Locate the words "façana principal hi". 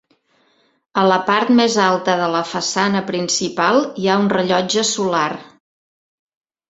2.53-4.09